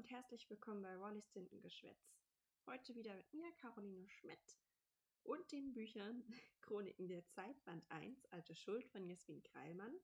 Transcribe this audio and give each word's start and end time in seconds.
und 0.00 0.10
herzlich 0.10 0.48
willkommen 0.48 0.80
bei 0.80 0.98
Wallys 0.98 1.28
Tintengeschwätz. 1.28 2.16
Heute 2.64 2.94
wieder 2.94 3.14
mit 3.14 3.34
mir, 3.34 3.52
Caroline 3.58 4.08
Schmidt, 4.08 4.58
und 5.24 5.52
den 5.52 5.74
Büchern 5.74 6.24
Chroniken 6.62 7.06
der 7.06 7.22
Zeit, 7.28 7.62
Band 7.66 7.84
1, 7.90 8.24
Alte 8.30 8.54
Schuld 8.54 8.86
von 8.86 9.06
Jasmin 9.06 9.42
Kreilmann 9.42 9.94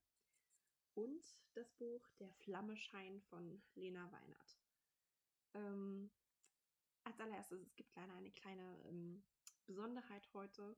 und 0.93 1.24
das 1.54 1.72
Buch 1.79 2.06
Der 2.21 2.30
Flammeschein 2.30 3.22
von 3.22 3.62
Lena 3.74 4.12
Weinert. 4.12 4.59
Ähm, 5.54 6.10
als 7.04 7.19
allererstes, 7.19 7.63
es 7.63 7.74
gibt 7.74 7.97
leider 7.97 8.13
eine 8.13 8.33
kleine 8.33 8.78
ähm, 8.88 9.24
Besonderheit 9.65 10.28
heute. 10.35 10.76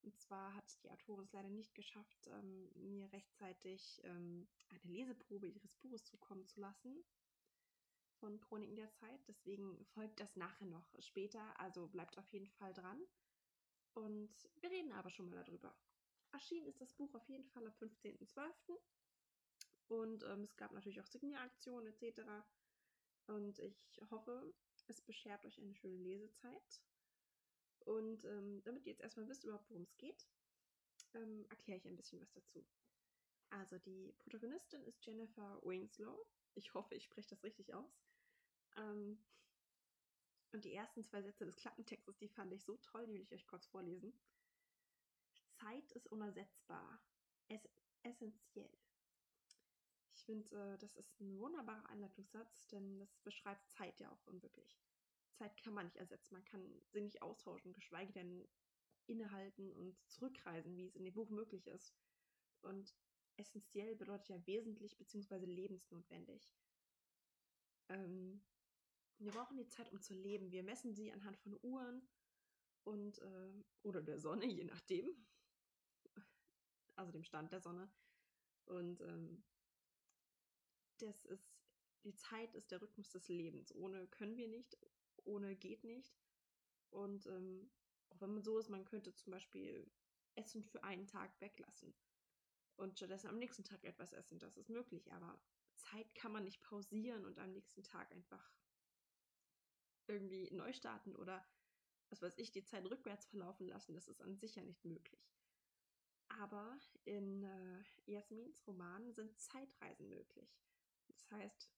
Und 0.00 0.18
zwar 0.18 0.54
hat 0.54 0.82
die 0.82 0.90
Autorin 0.90 1.26
es 1.26 1.32
leider 1.32 1.50
nicht 1.50 1.74
geschafft, 1.74 2.26
ähm, 2.28 2.70
mir 2.74 3.12
rechtzeitig 3.12 4.00
ähm, 4.04 4.48
eine 4.70 4.80
Leseprobe 4.84 5.46
ihres 5.46 5.74
Buches 5.74 6.04
zukommen 6.06 6.46
zu 6.46 6.58
lassen 6.60 7.04
von 8.20 8.40
Chroniken 8.40 8.76
der 8.76 8.92
Zeit. 8.92 9.20
Deswegen 9.28 9.84
folgt 9.94 10.20
das 10.20 10.36
nachher 10.36 10.66
noch 10.66 10.88
später. 10.98 11.58
Also 11.60 11.88
bleibt 11.88 12.18
auf 12.18 12.28
jeden 12.32 12.48
Fall 12.48 12.72
dran. 12.72 13.00
Und 13.94 14.30
wir 14.60 14.70
reden 14.70 14.92
aber 14.92 15.10
schon 15.10 15.28
mal 15.28 15.42
darüber. 15.42 15.74
Erschienen 16.32 16.66
ist 16.66 16.80
das 16.80 16.92
Buch 16.92 17.14
auf 17.14 17.28
jeden 17.28 17.44
Fall 17.44 17.66
am 17.66 17.72
15.12. 17.74 18.78
Und 19.88 20.24
ähm, 20.24 20.42
es 20.42 20.56
gab 20.56 20.72
natürlich 20.72 21.00
auch 21.00 21.06
Signieraktionen 21.06 21.86
etc. 21.86 22.22
Und 23.26 23.58
ich 23.58 24.00
hoffe, 24.10 24.52
es 24.88 25.00
beschert 25.00 25.44
euch 25.44 25.58
eine 25.58 25.74
schöne 25.74 25.96
Lesezeit. 25.96 26.82
Und 27.80 28.24
ähm, 28.24 28.62
damit 28.64 28.84
ihr 28.84 28.92
jetzt 28.92 29.02
erstmal 29.02 29.28
wisst 29.28 29.44
überhaupt, 29.44 29.70
worum 29.70 29.84
es 29.84 29.96
geht, 29.96 30.26
ähm, 31.14 31.46
erkläre 31.48 31.78
ich 31.78 31.86
ein 31.86 31.96
bisschen 31.96 32.20
was 32.20 32.32
dazu. 32.32 32.66
Also 33.50 33.78
die 33.78 34.12
Protagonistin 34.18 34.82
ist 34.84 35.04
Jennifer 35.06 35.60
Winslow. 35.62 36.26
Ich 36.54 36.74
hoffe, 36.74 36.94
ich 36.94 37.04
spreche 37.04 37.30
das 37.30 37.44
richtig 37.44 37.72
aus. 37.74 38.05
Ähm, 38.76 39.18
und 40.52 40.64
die 40.64 40.74
ersten 40.74 41.04
zwei 41.04 41.22
Sätze 41.22 41.44
des 41.44 41.56
Klappentextes, 41.56 42.16
die 42.18 42.28
fand 42.28 42.52
ich 42.52 42.64
so 42.64 42.76
toll, 42.76 43.06
die 43.06 43.14
will 43.14 43.22
ich 43.22 43.32
euch 43.32 43.46
kurz 43.46 43.66
vorlesen. 43.66 44.12
Zeit 45.58 45.92
ist 45.92 46.06
unersetzbar, 46.08 47.00
es 47.48 47.68
essentiell. 48.02 48.78
Ich 50.14 50.24
finde, 50.24 50.48
äh, 50.56 50.78
das 50.78 50.96
ist 50.96 51.20
ein 51.20 51.38
wunderbarer 51.38 51.88
Einleitungssatz, 51.90 52.68
denn 52.68 52.98
das 52.98 53.18
beschreibt 53.18 53.68
Zeit 53.70 53.98
ja 54.00 54.10
auch 54.10 54.26
unwirklich. 54.26 54.78
Zeit 55.34 55.56
kann 55.58 55.74
man 55.74 55.86
nicht 55.86 55.96
ersetzen. 55.96 56.34
Man 56.34 56.44
kann 56.44 56.82
sie 56.92 57.00
nicht 57.00 57.20
austauschen, 57.22 57.74
geschweige 57.74 58.12
denn 58.12 58.48
innehalten 59.06 59.72
und 59.72 59.96
zurückreisen, 60.08 60.76
wie 60.76 60.86
es 60.86 60.96
in 60.96 61.04
dem 61.04 61.14
Buch 61.14 61.28
möglich 61.28 61.66
ist. 61.66 61.94
Und 62.62 62.94
essentiell 63.36 63.94
bedeutet 63.94 64.28
ja 64.28 64.46
wesentlich 64.46 64.96
bzw. 64.96 65.44
lebensnotwendig. 65.44 66.50
Ähm, 67.88 68.42
wir 69.18 69.32
brauchen 69.32 69.56
die 69.56 69.68
Zeit, 69.68 69.90
um 69.92 70.00
zu 70.00 70.14
leben. 70.14 70.50
Wir 70.52 70.62
messen 70.62 70.94
sie 70.94 71.12
anhand 71.12 71.36
von 71.38 71.58
Uhren 71.62 72.08
und 72.84 73.18
äh, 73.18 73.64
oder 73.82 74.02
der 74.02 74.18
Sonne, 74.18 74.46
je 74.46 74.64
nachdem. 74.64 75.26
Also 76.94 77.12
dem 77.12 77.24
Stand 77.24 77.52
der 77.52 77.60
Sonne. 77.60 77.90
Und 78.64 79.00
ähm, 79.02 79.44
das 80.98 81.24
ist 81.26 81.56
die 82.06 82.14
Zeit 82.14 82.54
ist 82.54 82.70
der 82.70 82.80
Rhythmus 82.80 83.10
des 83.10 83.28
Lebens. 83.28 83.74
Ohne 83.74 84.06
können 84.06 84.36
wir 84.36 84.46
nicht, 84.46 84.78
ohne 85.24 85.56
geht 85.56 85.82
nicht. 85.82 86.16
Und 86.90 87.26
ähm, 87.26 87.70
auch 88.10 88.20
wenn 88.20 88.32
man 88.32 88.42
so 88.42 88.58
ist, 88.58 88.68
man 88.68 88.84
könnte 88.84 89.12
zum 89.14 89.32
Beispiel 89.32 89.90
Essen 90.36 90.62
für 90.62 90.84
einen 90.84 91.06
Tag 91.06 91.38
weglassen 91.40 91.94
und 92.76 92.96
stattdessen 92.96 93.28
am 93.28 93.38
nächsten 93.38 93.64
Tag 93.64 93.82
etwas 93.84 94.12
essen. 94.12 94.38
Das 94.38 94.56
ist 94.56 94.68
möglich, 94.68 95.12
aber 95.12 95.40
Zeit 95.74 96.14
kann 96.14 96.32
man 96.32 96.44
nicht 96.44 96.62
pausieren 96.62 97.24
und 97.24 97.38
am 97.38 97.52
nächsten 97.52 97.82
Tag 97.82 98.12
einfach 98.12 98.52
irgendwie 100.08 100.50
neu 100.52 100.72
starten 100.72 101.14
oder 101.16 101.44
was 102.08 102.22
weiß 102.22 102.38
ich, 102.38 102.52
die 102.52 102.64
Zeit 102.64 102.84
rückwärts 102.84 103.26
verlaufen 103.26 103.66
lassen. 103.66 103.94
Das 103.94 104.08
ist 104.08 104.22
an 104.22 104.36
sich 104.36 104.54
ja 104.54 104.62
nicht 104.62 104.84
möglich. 104.84 105.32
Aber 106.28 106.78
in 107.04 107.44
äh, 107.44 107.84
Jasmins 108.06 108.66
Roman 108.66 109.12
sind 109.12 109.38
Zeitreisen 109.38 110.08
möglich. 110.08 110.48
Das 111.06 111.30
heißt, 111.30 111.70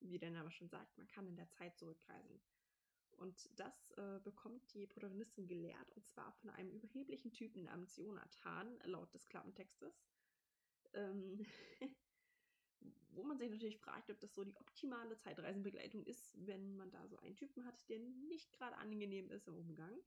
wie 0.00 0.18
der 0.18 0.30
Name 0.30 0.50
schon 0.50 0.68
sagt, 0.68 0.96
man 0.98 1.08
kann 1.08 1.26
in 1.26 1.36
der 1.36 1.50
Zeit 1.50 1.76
zurückreisen. 1.76 2.40
Und 3.12 3.48
das 3.58 3.92
äh, 3.92 4.20
bekommt 4.22 4.74
die 4.74 4.86
Protagonistin 4.86 5.46
gelehrt, 5.46 5.90
und 5.96 6.06
zwar 6.06 6.32
von 6.32 6.50
einem 6.50 6.70
überheblichen 6.70 7.32
Typen 7.32 7.64
namens 7.64 7.96
Jonathan, 7.96 8.78
laut 8.84 9.12
des 9.14 9.26
Klappentextes. 9.28 10.04
Ähm, 10.92 11.46
man 13.38 13.48
sich 13.48 13.50
natürlich 13.50 13.78
fragt, 13.78 14.10
ob 14.10 14.18
das 14.20 14.34
so 14.34 14.44
die 14.44 14.56
optimale 14.56 15.16
Zeitreisenbegleitung 15.18 16.04
ist, 16.04 16.34
wenn 16.46 16.76
man 16.76 16.90
da 16.90 17.06
so 17.06 17.18
einen 17.18 17.36
Typen 17.36 17.64
hat, 17.64 17.88
der 17.88 17.98
nicht 17.98 18.52
gerade 18.52 18.76
angenehm 18.76 19.30
ist 19.30 19.48
im 19.48 19.56
Umgang. 19.56 19.98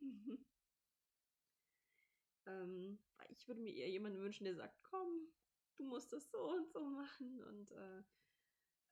ähm, 2.46 3.00
ich 3.30 3.48
würde 3.48 3.62
mir 3.62 3.74
eher 3.74 3.90
jemanden 3.90 4.22
wünschen, 4.22 4.46
der 4.46 4.56
sagt, 4.56 4.84
komm, 4.84 5.32
du 5.78 5.84
musst 5.84 6.12
das 6.12 6.30
so 6.32 6.50
und 6.50 6.68
so 6.72 6.82
machen 6.82 7.42
und 7.44 7.72
äh, 7.72 8.04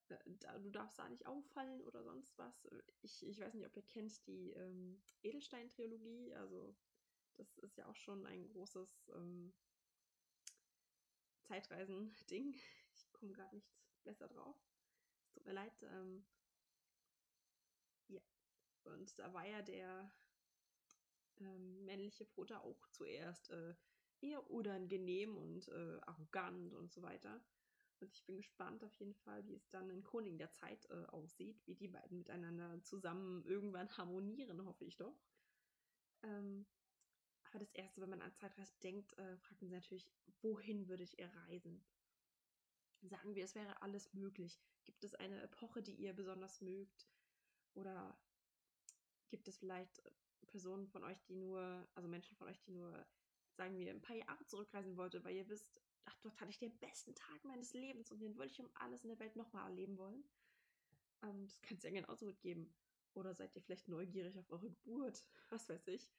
äh, 0.09 0.17
da, 0.39 0.57
du 0.59 0.69
darfst 0.69 0.99
da 0.99 1.09
nicht 1.09 1.25
auffallen 1.25 1.81
oder 1.81 2.03
sonst 2.03 2.37
was. 2.37 2.67
Ich, 3.01 3.25
ich 3.25 3.39
weiß 3.39 3.53
nicht, 3.53 3.65
ob 3.65 3.75
ihr 3.75 3.83
kennt 3.83 4.25
die 4.27 4.51
ähm, 4.51 5.01
Edelstein-Trilogie. 5.23 6.33
Also, 6.35 6.75
das 7.35 7.57
ist 7.59 7.77
ja 7.77 7.87
auch 7.87 7.95
schon 7.95 8.25
ein 8.25 8.47
großes 8.47 9.11
ähm, 9.15 9.53
Zeitreisen-Ding. 11.43 12.55
Ich 12.93 13.11
komme 13.13 13.33
gerade 13.33 13.55
nicht 13.55 13.69
besser 14.07 14.28
drauf. 14.28 14.56
Es 15.25 15.34
tut 15.34 15.45
mir 15.45 15.53
leid. 15.53 15.84
Ähm, 15.84 16.25
ja. 18.07 18.22
Und 18.84 19.19
da 19.19 19.34
war 19.34 19.45
ja 19.45 19.62
der 19.62 20.12
ähm, 21.40 21.85
männliche 21.85 22.25
Bruder 22.25 22.63
auch 22.63 22.88
zuerst 22.90 23.50
äh, 23.50 23.75
eher 24.22 24.50
unangenehm 24.50 25.38
und 25.38 25.67
äh, 25.67 26.00
arrogant 26.01 26.73
und 26.73 26.91
so 26.91 27.01
weiter. 27.01 27.44
Und 28.00 28.13
ich 28.13 28.25
bin 28.25 28.38
gespannt 28.38 28.84
auf 28.84 28.94
jeden 28.96 29.16
Fall, 29.16 29.46
wie 29.47 29.56
es 29.56 29.69
dann 29.69 29.90
in 29.90 30.03
Koning 30.03 30.38
der 30.38 30.51
Zeit 30.51 30.88
äh, 30.90 31.06
aussieht, 31.07 31.66
wie 31.66 31.75
die 31.75 31.88
beiden 31.88 32.19
miteinander 32.19 32.81
zusammen 32.84 33.44
irgendwann 33.44 33.96
harmonieren, 33.97 34.63
hoffe 34.66 34.85
ich 34.85 34.96
doch. 34.97 35.19
Ähm, 36.23 36.66
aber 37.50 37.59
das 37.59 37.72
Erste, 37.73 38.01
wenn 38.01 38.09
man 38.09 38.22
an 38.22 38.34
Zeitreise 38.35 38.75
denkt, 38.84 39.17
äh, 39.17 39.38
fragt 39.38 39.62
man 39.62 39.69
sich 39.69 39.81
natürlich, 39.81 40.12
wohin 40.41 40.88
würde 40.88 41.03
ich 41.03 41.17
ihr 41.17 41.29
reisen? 41.47 41.84
Sagen 43.02 43.35
wir, 43.35 43.46
es 43.46 43.56
wäre 43.56 43.81
alles 43.81 44.13
möglich. 44.13 44.59
Gibt 44.84 45.03
es 45.03 45.16
eine 45.16 45.41
Epoche, 45.41 45.81
die 45.81 45.96
ihr 45.96 46.13
besonders 46.13 46.62
mögt? 46.62 47.08
Oder 47.74 48.18
gibt 49.30 49.47
es 49.47 49.58
vielleicht 49.58 50.02
Personen 50.47 50.88
von 50.88 51.03
euch, 51.03 51.22
die 51.25 51.35
nur, 51.35 51.88
also 51.94 52.08
Menschen 52.08 52.35
von 52.38 52.47
euch, 52.47 52.59
die 52.62 52.72
nur, 52.72 53.06
sagen 53.56 53.78
wir, 53.78 53.91
ein 53.91 54.02
paar 54.02 54.16
Jahre 54.16 54.46
zurückreisen 54.46 54.97
wollten, 54.97 55.24
weil 55.24 55.35
ihr 55.35 55.47
wisst, 55.47 55.81
ach, 56.06 56.18
dort 56.22 56.40
hatte 56.40 56.50
ich 56.52 56.59
den 56.59 56.78
besten 56.80 57.13
Tag 57.13 57.44
meines 57.44 57.74
Lebens 57.74 58.12
und 58.12 58.19
den 58.19 58.35
würde 58.38 58.52
ich 58.52 58.59
um 58.59 58.69
alles 58.75 59.03
in 59.03 59.09
der 59.09 59.19
Welt 59.19 59.35
nochmal 59.35 59.69
erleben 59.69 59.97
wollen. 59.97 60.24
Ähm, 61.24 61.46
das 61.47 61.62
kann 61.62 61.78
es 61.78 61.84
ja 61.84 61.91
genauso 61.91 62.25
gut 62.25 62.40
geben. 62.41 62.74
Oder 63.14 63.34
seid 63.34 63.56
ihr 63.56 63.62
vielleicht 63.62 63.88
neugierig 63.88 64.38
auf 64.38 64.50
eure 64.50 64.69
Geburt? 64.69 65.25
Was 65.50 65.69
weiß 65.69 65.88
ich. 65.88 66.09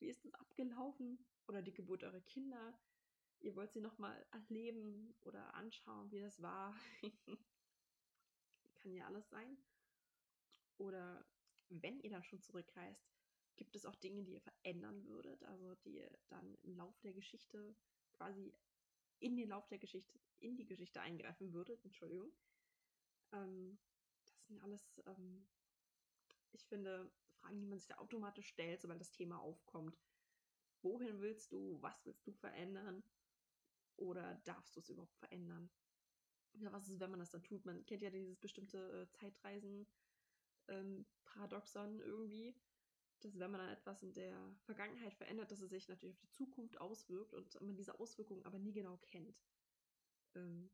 Wie 0.00 0.08
ist 0.08 0.24
das 0.24 0.34
abgelaufen? 0.34 1.24
Oder 1.46 1.62
die 1.62 1.72
Geburt 1.72 2.04
eurer 2.04 2.20
Kinder? 2.20 2.78
Ihr 3.40 3.54
wollt 3.54 3.72
sie 3.72 3.80
nochmal 3.80 4.26
erleben 4.32 5.14
oder 5.20 5.54
anschauen, 5.54 6.10
wie 6.10 6.20
das 6.20 6.42
war. 6.42 6.74
kann 8.78 8.94
ja 8.94 9.06
alles 9.06 9.28
sein. 9.28 9.56
Oder 10.78 11.24
wenn 11.68 12.00
ihr 12.00 12.10
dann 12.10 12.24
schon 12.24 12.40
zurückreist, 12.40 13.06
gibt 13.56 13.74
es 13.76 13.84
auch 13.84 13.96
Dinge, 13.96 14.22
die 14.22 14.34
ihr 14.34 14.40
verändern 14.40 15.04
würdet, 15.06 15.42
also 15.44 15.74
die 15.84 15.96
ihr 15.96 16.18
dann 16.28 16.56
im 16.62 16.76
Laufe 16.76 17.00
der 17.02 17.12
Geschichte 17.12 17.74
quasi 18.12 18.54
in 19.20 19.36
den 19.36 19.48
Lauf 19.48 19.66
der 19.68 19.78
Geschichte, 19.78 20.18
in 20.38 20.56
die 20.56 20.64
Geschichte 20.64 21.00
eingreifen 21.00 21.52
würde. 21.52 21.78
Entschuldigung. 21.82 22.32
Ähm, 23.32 23.78
das 24.24 24.46
sind 24.46 24.60
alles, 24.60 25.02
ähm, 25.06 25.46
ich 26.52 26.64
finde, 26.66 27.10
Fragen, 27.40 27.60
die 27.60 27.66
man 27.66 27.78
sich 27.78 27.88
da 27.88 27.98
automatisch 27.98 28.48
stellt, 28.48 28.80
sobald 28.80 29.00
das 29.00 29.10
Thema 29.10 29.40
aufkommt. 29.40 29.98
Wohin 30.82 31.20
willst 31.20 31.52
du? 31.52 31.82
Was 31.82 32.06
willst 32.06 32.26
du 32.26 32.32
verändern? 32.32 33.02
Oder 33.98 34.40
darfst 34.44 34.76
du 34.76 34.80
es 34.80 34.88
überhaupt 34.88 35.16
verändern? 35.16 35.70
Ja, 36.54 36.72
was 36.72 36.88
ist, 36.88 37.00
wenn 37.00 37.10
man 37.10 37.20
das 37.20 37.30
dann 37.30 37.42
tut? 37.42 37.66
Man 37.66 37.84
kennt 37.86 38.02
ja 38.02 38.10
dieses 38.10 38.36
bestimmte 38.36 38.78
äh, 38.78 39.08
Zeitreisen-Paradoxon 39.10 41.94
ähm, 41.94 42.00
irgendwie 42.00 42.54
dass 43.20 43.38
wenn 43.38 43.50
man 43.50 43.60
dann 43.60 43.70
etwas 43.70 44.02
in 44.02 44.12
der 44.12 44.54
Vergangenheit 44.62 45.14
verändert, 45.14 45.50
dass 45.50 45.60
es 45.60 45.70
sich 45.70 45.88
natürlich 45.88 46.14
auf 46.14 46.20
die 46.20 46.30
Zukunft 46.30 46.80
auswirkt 46.80 47.34
und 47.34 47.60
man 47.60 47.76
diese 47.76 47.98
Auswirkungen 47.98 48.44
aber 48.44 48.58
nie 48.58 48.72
genau 48.72 48.96
kennt. 48.98 49.42
Ähm, 50.34 50.70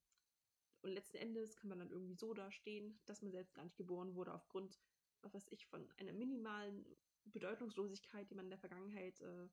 und 0.83 0.91
letzten 0.91 1.17
Endes 1.17 1.57
kann 1.57 1.71
man 1.71 1.79
dann 1.79 1.91
irgendwie 1.91 2.15
so 2.15 2.35
dastehen, 2.35 3.01
dass 3.07 3.23
man 3.23 3.33
selbst 3.33 3.55
gar 3.55 3.65
nicht 3.65 3.77
geboren 3.77 4.15
wurde 4.15 4.35
aufgrund, 4.35 4.79
was 5.23 5.33
weiß 5.33 5.47
ich, 5.51 5.67
von 5.67 5.91
einer 5.97 6.13
minimalen 6.13 6.85
Bedeutungslosigkeit, 7.25 8.29
die 8.29 8.35
man 8.35 8.47
in 8.47 8.51
der 8.51 8.59
Vergangenheit 8.59 9.19
äh, 9.23 9.49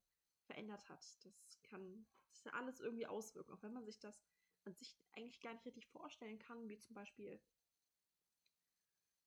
verändert 0.51 0.87
hat. 0.89 1.25
Das 1.25 1.61
kann 1.63 2.05
sich 2.31 2.43
ja 2.45 2.51
alles 2.53 2.79
irgendwie 2.79 3.07
auswirken, 3.07 3.53
auch 3.53 3.63
wenn 3.63 3.73
man 3.73 3.85
sich 3.85 3.99
das 3.99 4.21
an 4.65 4.75
sich 4.75 4.95
eigentlich 5.13 5.39
gar 5.41 5.53
nicht 5.53 5.65
richtig 5.65 5.87
vorstellen 5.87 6.39
kann, 6.39 6.67
wie 6.69 6.77
zum 6.77 6.93
Beispiel 6.93 7.39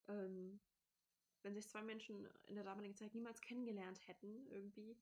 ähm, 0.08 0.60
wenn 1.42 1.54
sich 1.54 1.68
zwei 1.68 1.82
Menschen 1.82 2.28
in 2.46 2.54
der 2.54 2.64
damaligen 2.64 2.94
Zeit 2.94 3.14
niemals 3.14 3.40
kennengelernt 3.40 4.06
hätten, 4.06 4.46
irgendwie, 4.48 4.92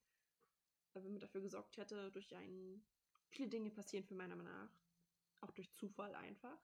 äh, 0.95 1.03
wenn 1.03 1.13
man 1.13 1.21
dafür 1.21 1.41
gesorgt 1.41 1.77
hätte, 1.77 2.11
durch 2.13 2.35
einen. 2.35 2.85
Viele 3.31 3.49
Dinge 3.49 3.71
passieren 3.71 4.05
für 4.05 4.15
meiner 4.15 4.37
Meinung 4.37 4.53
nach. 4.53 4.71
Auch 5.41 5.51
durch 5.53 5.73
Zufall 5.73 6.15
einfach. 6.15 6.61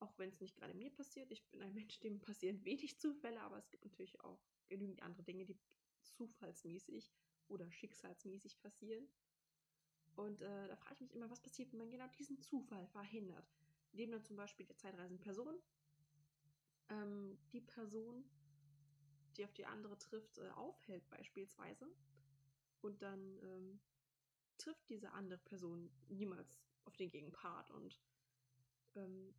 Auch 0.00 0.18
wenn 0.18 0.30
es 0.30 0.40
nicht 0.40 0.56
gerade 0.56 0.74
mir 0.74 0.90
passiert. 0.90 1.30
Ich 1.30 1.48
bin 1.50 1.62
ein 1.62 1.74
Mensch, 1.74 2.00
dem 2.00 2.20
passieren 2.20 2.64
wenig 2.64 2.98
Zufälle, 2.98 3.40
aber 3.40 3.58
es 3.58 3.70
gibt 3.70 3.84
natürlich 3.84 4.20
auch 4.20 4.42
genügend 4.68 5.00
andere 5.02 5.22
Dinge, 5.22 5.44
die 5.44 5.56
zufallsmäßig 6.02 7.12
oder 7.48 7.70
schicksalsmäßig 7.70 8.58
passieren. 8.60 9.06
Und 10.16 10.42
äh, 10.42 10.68
da 10.68 10.76
frage 10.76 10.94
ich 10.94 11.00
mich 11.00 11.14
immer, 11.14 11.30
was 11.30 11.40
passiert, 11.40 11.72
wenn 11.72 11.78
man 11.78 11.90
genau 11.90 12.06
diesen 12.18 12.40
Zufall 12.40 12.86
verhindert. 12.88 13.50
Indem 13.92 14.12
dann 14.12 14.24
zum 14.24 14.36
Beispiel 14.36 14.66
die 14.66 14.76
zeitreisende 14.76 15.22
Person 15.22 15.58
ähm, 16.92 17.38
die 17.52 17.60
Person, 17.60 18.24
die 19.36 19.44
auf 19.44 19.52
die 19.52 19.66
andere 19.66 19.98
trifft, 19.98 20.38
äh, 20.38 20.48
aufhält 20.50 21.08
beispielsweise. 21.10 21.88
Und 22.80 23.00
dann 23.02 23.38
ähm, 23.42 23.80
trifft 24.58 24.88
diese 24.88 25.12
andere 25.12 25.38
Person 25.38 25.90
niemals 26.08 26.54
auf 26.84 26.96
den 26.96 27.10
Gegenpart. 27.10 27.70
Und 27.70 28.00
ähm, 28.94 29.34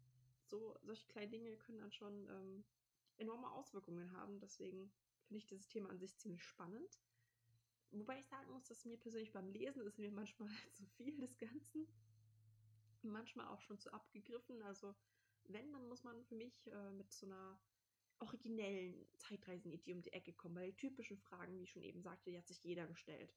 so 0.45 0.75
solche 0.81 1.07
kleinen 1.07 1.31
Dinge 1.31 1.57
können 1.57 1.79
dann 1.79 1.91
schon 1.91 2.27
ähm, 2.29 2.63
enorme 3.17 3.51
Auswirkungen 3.51 4.11
haben. 4.13 4.39
Deswegen 4.39 4.91
finde 5.25 5.37
ich 5.37 5.45
dieses 5.45 5.67
Thema 5.67 5.89
an 5.89 5.99
sich 5.99 6.17
ziemlich 6.17 6.43
spannend. 6.43 6.99
Wobei 7.93 8.19
ich 8.19 8.27
sagen 8.27 8.51
muss, 8.51 8.65
dass 8.65 8.85
mir 8.85 8.97
persönlich 8.97 9.31
beim 9.31 9.49
Lesen 9.49 9.85
ist 9.85 9.99
mir 9.99 10.11
manchmal 10.11 10.49
zu 10.73 10.85
viel 10.97 11.17
des 11.19 11.37
Ganzen. 11.37 11.87
Manchmal 13.03 13.47
auch 13.47 13.61
schon 13.61 13.79
zu 13.79 13.91
abgegriffen. 13.93 14.61
Also 14.63 14.95
wenn, 15.45 15.71
dann 15.71 15.87
muss 15.87 16.03
man 16.03 16.23
für 16.25 16.35
mich 16.35 16.67
äh, 16.67 16.91
mit 16.91 17.11
so 17.11 17.25
einer 17.25 17.59
originellen 18.19 19.07
Zeitreisenidee 19.17 19.93
um 19.93 20.01
die 20.01 20.13
Ecke 20.13 20.33
kommen, 20.33 20.55
weil 20.55 20.71
die 20.71 20.77
typischen 20.77 21.17
Fragen, 21.19 21.57
wie 21.57 21.63
ich 21.63 21.71
schon 21.71 21.83
eben 21.83 22.01
sagte, 22.01 22.31
die 22.31 22.37
hat 22.37 22.47
sich 22.47 22.63
jeder 22.63 22.87
gestellt. 22.87 23.35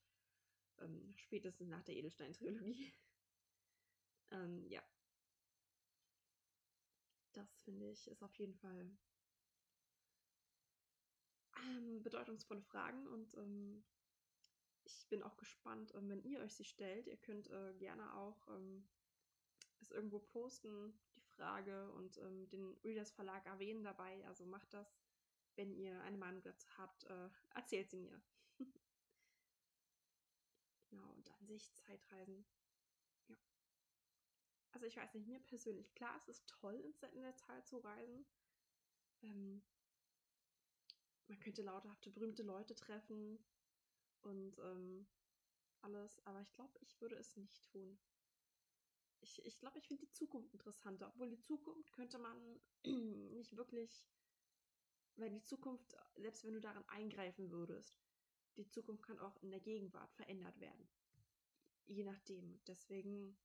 Ähm, 0.78 1.14
spätestens 1.16 1.68
nach 1.68 1.82
der 1.82 1.96
Edelstein-Trilogie. 1.96 2.92
ähm, 4.30 4.64
ja. 4.68 4.82
Das 7.32 7.60
finde 7.62 7.90
ich 7.90 8.06
ist 8.06 8.22
auf 8.22 8.34
jeden 8.36 8.54
Fall 8.54 8.90
ähm, 11.58 12.02
bedeutungsvolle 12.02 12.62
Fragen 12.62 13.06
und 13.08 13.34
ähm, 13.36 13.84
ich 14.86 15.08
bin 15.08 15.22
auch 15.22 15.36
gespannt, 15.36 15.92
ähm, 15.94 16.08
wenn 16.08 16.22
ihr 16.22 16.40
euch 16.40 16.54
sie 16.54 16.64
stellt. 16.64 17.06
Ihr 17.06 17.16
könnt 17.16 17.50
äh, 17.50 17.74
gerne 17.74 18.14
auch 18.14 18.46
ähm, 18.48 18.88
es 19.80 19.90
irgendwo 19.90 20.18
posten, 20.18 20.98
die 21.14 21.20
Frage, 21.20 21.92
und 21.92 22.16
ähm, 22.18 22.48
den 22.48 22.74
Readers 22.84 23.10
Verlag 23.10 23.44
erwähnen 23.46 23.84
dabei. 23.84 24.24
Also 24.26 24.46
macht 24.46 24.72
das, 24.72 24.96
wenn 25.56 25.72
ihr 25.72 26.00
eine 26.02 26.18
Meinung 26.18 26.42
dazu 26.42 26.68
habt, 26.78 27.04
äh, 27.04 27.28
erzählt 27.54 27.90
sie 27.90 27.98
mir. 27.98 28.22
genau, 30.90 31.10
und 31.12 31.30
an 31.30 31.46
sich 31.46 31.72
Zeitreisen. 31.74 32.44
Ja. 33.28 33.36
Also 34.72 34.86
ich 34.86 34.96
weiß 34.96 35.14
nicht, 35.14 35.26
mir 35.26 35.40
persönlich, 35.40 35.94
klar, 35.94 36.16
es 36.16 36.28
ist 36.28 36.48
toll, 36.48 36.74
in 37.12 37.22
der 37.22 37.36
Zeit 37.36 37.66
zu 37.66 37.78
reisen. 37.78 38.24
Ähm, 39.22 39.62
man 41.26 41.40
könnte 41.40 41.62
lauterhafte, 41.62 42.10
berühmte 42.10 42.44
Leute 42.44 42.76
treffen 42.76 43.44
und 44.22 44.58
ähm, 44.58 45.06
alles, 45.82 46.24
aber 46.26 46.40
ich 46.40 46.52
glaube, 46.52 46.78
ich 46.80 47.00
würde 47.00 47.16
es 47.16 47.36
nicht 47.36 47.62
tun. 47.64 47.98
Ich 49.20 49.34
glaube, 49.34 49.48
ich, 49.48 49.58
glaub, 49.58 49.76
ich 49.76 49.88
finde 49.88 50.04
die 50.04 50.12
Zukunft 50.12 50.52
interessanter, 50.52 51.08
obwohl 51.08 51.30
die 51.30 51.40
Zukunft 51.40 51.92
könnte 51.92 52.18
man 52.18 52.60
nicht 53.32 53.56
wirklich, 53.56 54.04
weil 55.16 55.30
die 55.30 55.42
Zukunft, 55.42 55.96
selbst 56.16 56.44
wenn 56.44 56.54
du 56.54 56.60
darin 56.60 56.84
eingreifen 56.88 57.50
würdest, 57.50 57.98
die 58.56 58.68
Zukunft 58.68 59.02
kann 59.04 59.18
auch 59.18 59.36
in 59.42 59.50
der 59.50 59.60
Gegenwart 59.60 60.12
verändert 60.14 60.58
werden. 60.60 60.88
Je 61.86 62.04
nachdem. 62.04 62.60
Deswegen 62.66 63.38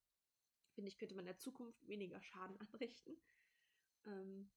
finde 0.71 0.89
ich, 0.89 0.97
könnte 0.97 1.15
man 1.15 1.25
der 1.25 1.37
Zukunft 1.37 1.85
weniger 1.87 2.21
Schaden 2.21 2.57
anrichten. 2.73 3.17
Ähm, 4.05 4.51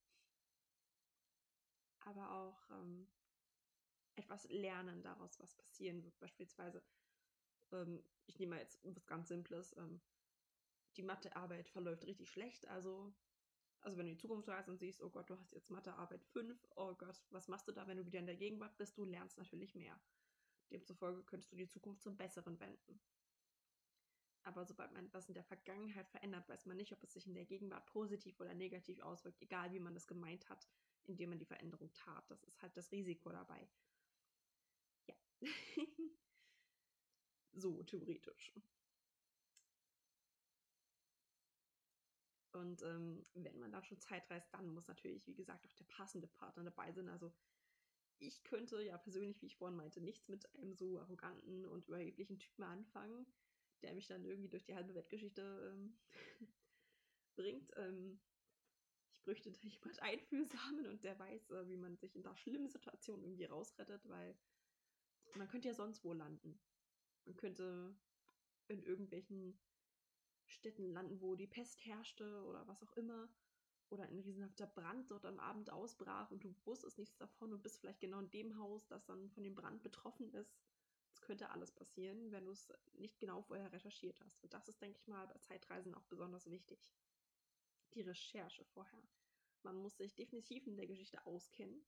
aber 2.01 2.31
auch 2.31 2.71
ähm, 2.71 3.09
etwas 4.17 4.49
lernen 4.49 5.03
daraus, 5.03 5.39
was 5.41 5.55
passieren 5.55 6.03
wird. 6.05 6.19
Beispielsweise, 6.19 6.83
ähm, 7.73 8.03
ich 8.27 8.39
nehme 8.39 8.57
mal 8.57 8.63
jetzt 8.63 8.79
was 8.85 9.07
ganz 9.07 9.29
Simples. 9.29 9.77
Ähm, 9.77 10.01
die 10.97 11.03
Mathearbeit 11.03 11.69
verläuft 11.69 12.07
richtig 12.07 12.31
schlecht. 12.31 12.67
Also, 12.69 13.13
also 13.81 13.99
wenn 13.99 14.07
du 14.07 14.13
in 14.13 14.17
die 14.17 14.23
Zukunft 14.23 14.49
reist 14.49 14.69
und 14.69 14.79
siehst, 14.79 15.03
oh 15.03 15.11
Gott, 15.11 15.29
du 15.29 15.39
hast 15.39 15.53
jetzt 15.53 15.71
Mathearbeit 15.71 16.25
5, 16.25 16.69
oh 16.77 16.95
Gott, 16.95 17.21
was 17.31 17.49
machst 17.49 17.67
du 17.69 17.73
da, 17.73 17.87
wenn 17.87 17.97
du 17.97 18.07
wieder 18.07 18.21
in 18.21 18.27
der 18.27 18.37
Gegenwart 18.37 18.77
bist? 18.77 18.97
Du 18.97 19.05
lernst 19.05 19.37
natürlich 19.39 19.75
mehr. 19.75 19.99
Demzufolge 20.71 21.23
könntest 21.25 21.53
du 21.53 21.57
die 21.57 21.69
Zukunft 21.69 22.03
zum 22.03 22.17
Besseren 22.17 22.59
wenden. 22.61 23.01
Aber 24.45 24.65
sobald 24.67 24.93
man 24.93 25.07
etwas 25.07 25.29
in 25.29 25.35
der 25.35 25.45
Vergangenheit 25.45 26.09
verändert, 26.11 26.49
weiß 26.49 26.67
man 26.67 26.77
nicht, 26.77 26.93
ob 26.93 27.03
es 27.03 27.15
sich 27.15 27.27
in 27.27 27.35
der 27.35 27.47
Gegenwart 27.47 27.87
positiv 27.87 28.39
oder 28.41 28.55
negativ 28.55 29.01
auswirkt, 29.01 29.41
egal 29.41 29.73
wie 29.73 29.81
man 29.81 29.95
das 29.95 30.07
gemeint 30.07 30.49
hat, 30.51 30.69
indem 31.05 31.31
man 31.31 31.39
die 31.39 31.47
Veränderung 31.47 31.91
tat. 31.95 32.31
Das 32.31 32.45
ist 32.45 32.61
halt 32.61 32.77
das 32.77 32.93
Risiko 32.93 33.31
dabei. 33.31 33.67
So 37.55 37.83
theoretisch. 37.85 38.53
Und 42.53 42.83
ähm, 42.83 43.27
wenn 43.35 43.59
man 43.59 43.73
da 43.73 43.83
schon 43.83 43.99
Zeit 43.99 44.31
reist, 44.31 44.55
dann 44.55 44.73
muss 44.73 44.87
natürlich, 44.87 45.27
wie 45.27 45.35
gesagt, 45.35 45.67
auch 45.67 45.75
der 45.75 45.85
passende 45.85 46.29
Partner 46.29 46.63
dabei 46.65 46.93
sein. 46.93 47.09
Also 47.09 47.33
ich 48.19 48.45
könnte 48.45 48.83
ja 48.83 48.99
persönlich, 48.99 49.43
wie 49.43 49.47
ich 49.47 49.57
vorhin 49.57 49.77
meinte, 49.77 50.01
nichts 50.01 50.29
mit 50.29 50.55
einem 50.55 50.75
so 50.75 51.01
arroganten 51.01 51.67
und 51.67 51.89
überheblichen 51.89 52.39
Typen 52.39 52.65
anfangen, 52.65 53.27
der 53.83 53.95
mich 53.95 54.07
dann 54.07 54.25
irgendwie 54.25 54.51
durch 54.51 54.65
die 54.65 54.75
halbe 54.75 54.95
Weltgeschichte 54.95 55.43
ähm, 55.75 55.99
bringt. 57.37 57.73
Ähm, 57.77 58.21
ich 59.13 59.23
bräuchte 59.23 59.51
da 59.53 59.61
jemand 59.61 59.99
Einfühlsamen 60.03 60.87
und 60.87 61.05
der 61.05 61.19
weiß, 61.19 61.51
äh, 61.51 61.69
wie 61.69 61.77
man 61.77 61.97
sich 61.97 62.17
in 62.17 62.23
da 62.23 62.37
schlimmen 62.37 62.69
Situationen 62.69 63.25
irgendwie 63.25 63.47
rausrettet, 63.47 64.09
weil 64.09 64.39
man 65.37 65.49
könnte 65.49 65.69
ja 65.69 65.75
sonst 65.75 66.05
wo 66.05 66.13
landen. 66.13 66.59
Man 67.25 67.37
könnte 67.37 67.97
in 68.69 68.83
irgendwelchen 68.83 69.59
Städten 70.47 70.93
landen, 70.93 71.21
wo 71.21 71.35
die 71.35 71.47
Pest 71.47 71.85
herrschte 71.85 72.45
oder 72.45 72.67
was 72.67 72.83
auch 72.83 72.93
immer. 72.97 73.29
Oder 73.91 74.05
ein 74.05 74.19
riesenhafter 74.19 74.67
Brand 74.67 75.11
dort 75.11 75.27
am 75.27 75.39
Abend 75.39 75.71
ausbrach 75.71 76.31
und 76.31 76.43
du 76.43 76.55
wusstest 76.65 76.99
nichts 76.99 77.17
davon 77.17 77.53
und 77.53 77.63
bist 77.63 77.79
vielleicht 77.79 78.01
genau 78.01 78.19
in 78.19 78.31
dem 78.31 78.59
Haus, 78.59 78.87
das 78.87 79.05
dann 79.05 79.31
von 79.31 79.43
dem 79.43 79.55
Brand 79.55 79.83
betroffen 79.83 80.33
ist. 80.33 80.57
Es 81.13 81.21
könnte 81.21 81.51
alles 81.51 81.71
passieren, 81.71 82.33
wenn 82.33 82.47
du 82.47 82.53
es 82.53 82.73
nicht 82.95 83.21
genau 83.21 83.43
vorher 83.43 83.71
recherchiert 83.73 84.21
hast. 84.21 84.43
Und 84.43 84.53
das 84.53 84.69
ist, 84.69 84.81
denke 84.81 84.99
ich 84.99 85.07
mal, 85.07 85.27
bei 85.27 85.39
Zeitreisen 85.39 85.95
auch 85.95 86.05
besonders 86.07 86.51
wichtig. 86.51 86.93
Die 87.93 88.01
Recherche 88.01 88.65
vorher. 88.65 89.03
Man 89.63 89.77
muss 89.77 89.97
sich 89.97 90.15
definitiv 90.15 90.67
in 90.67 90.77
der 90.77 90.87
Geschichte 90.87 91.25
auskennen, 91.25 91.87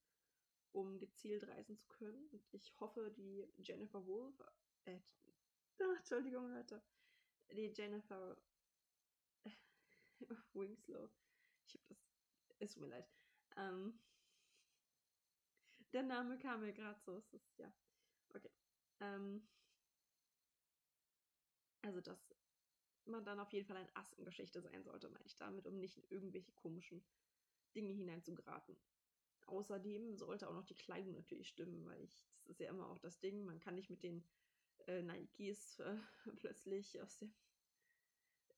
um 0.76 0.98
gezielt 0.98 1.48
reisen 1.48 1.78
zu 1.78 1.88
können. 1.88 2.28
Und 2.28 2.42
ich 2.52 2.78
hoffe, 2.78 3.10
die 3.10 3.48
Jennifer 3.56 4.06
Wolf, 4.06 4.38
äh, 4.84 5.00
ach, 5.80 5.96
Entschuldigung, 5.96 6.52
Leute, 6.52 6.82
die 7.50 7.72
Jennifer 7.74 8.36
Winslow. 10.52 11.08
Ich 11.66 11.74
habe 11.74 11.84
das. 11.88 11.98
Es 12.58 12.72
tut 12.74 12.82
mir 12.82 12.88
leid. 12.88 13.08
Ähm, 13.56 13.98
der 15.94 16.02
Name 16.02 16.38
kam 16.38 16.60
mir 16.60 16.74
gerade 16.74 17.00
so. 17.00 17.16
Es 17.16 17.32
ist, 17.32 17.58
ja. 17.58 17.72
Okay. 18.34 18.50
Ähm, 19.00 19.48
also, 21.80 22.02
dass 22.02 22.34
man 23.06 23.24
dann 23.24 23.40
auf 23.40 23.52
jeden 23.52 23.66
Fall 23.66 23.78
ein 23.78 23.94
Ass 23.94 24.12
in 24.12 24.26
Geschichte 24.26 24.60
sein 24.60 24.82
sollte, 24.82 25.08
meine 25.08 25.24
ich 25.24 25.36
damit, 25.36 25.66
um 25.66 25.78
nicht 25.78 25.96
in 25.96 26.04
irgendwelche 26.10 26.52
komischen 26.52 27.02
Dinge 27.74 27.92
hineinzugeraten. 27.92 28.76
Außerdem 29.46 30.16
sollte 30.16 30.48
auch 30.48 30.54
noch 30.54 30.66
die 30.66 30.74
Kleidung 30.74 31.14
natürlich 31.14 31.48
stimmen, 31.48 31.84
weil 31.86 32.02
ich, 32.02 32.26
das 32.40 32.50
ist 32.50 32.60
ja 32.60 32.68
immer 32.68 32.88
auch 32.88 32.98
das 32.98 33.20
Ding, 33.20 33.44
man 33.44 33.60
kann 33.60 33.76
nicht 33.76 33.90
mit 33.90 34.02
den 34.02 34.24
äh, 34.86 35.02
Nikes 35.02 35.78
äh, 35.78 35.96
plötzlich 36.36 37.00
aus 37.00 37.18
dem 37.18 37.32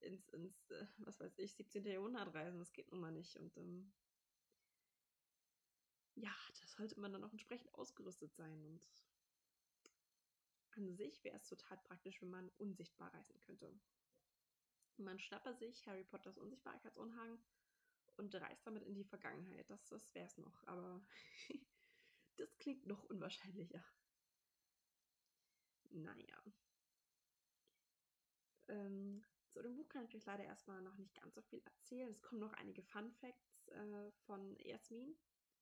ins, 0.00 0.28
ins 0.28 0.70
äh, 0.70 0.86
was 0.98 1.20
weiß 1.20 1.38
ich, 1.38 1.54
17. 1.54 1.84
Jahrhundert 1.84 2.32
reisen. 2.34 2.58
Das 2.58 2.72
geht 2.72 2.90
nun 2.90 3.00
mal 3.00 3.12
nicht. 3.12 3.36
Und 3.36 3.56
ähm, 3.56 3.92
ja, 6.14 6.34
da 6.60 6.66
sollte 6.66 6.98
man 7.00 7.12
dann 7.12 7.24
auch 7.24 7.32
entsprechend 7.32 7.72
ausgerüstet 7.74 8.34
sein. 8.34 8.64
Und 8.64 8.86
an 10.72 10.94
sich 10.94 11.22
wäre 11.24 11.36
es 11.36 11.48
total 11.48 11.78
praktisch, 11.78 12.20
wenn 12.22 12.30
man 12.30 12.48
unsichtbar 12.58 13.12
reisen 13.12 13.38
könnte. 13.40 13.72
Man 14.96 15.18
schnappt 15.18 15.58
sich 15.58 15.86
Harry 15.86 16.04
Potters 16.04 16.38
Unsichtbarkeitsunhang 16.38 17.38
und 18.18 18.34
reist 18.34 18.66
damit 18.66 18.82
in 18.82 18.94
die 18.94 19.04
Vergangenheit. 19.04 19.68
Das, 19.70 19.88
das 19.88 20.14
wäre 20.14 20.26
es 20.26 20.36
noch. 20.38 20.62
Aber 20.66 21.02
das 22.36 22.56
klingt 22.58 22.86
noch 22.86 23.04
unwahrscheinlicher. 23.04 23.84
Naja. 25.90 26.42
Ähm, 28.68 29.24
zu 29.48 29.62
dem 29.62 29.74
Buch 29.76 29.88
kann 29.88 30.04
ich 30.04 30.14
euch 30.14 30.26
leider 30.26 30.44
erstmal 30.44 30.82
noch 30.82 30.96
nicht 30.98 31.14
ganz 31.14 31.34
so 31.34 31.42
viel 31.42 31.60
erzählen. 31.60 32.10
Es 32.10 32.22
kommen 32.22 32.40
noch 32.40 32.52
einige 32.54 32.82
Fun 32.82 33.10
Facts 33.12 33.68
äh, 33.68 34.10
von 34.26 34.56
Jasmin. 34.58 35.16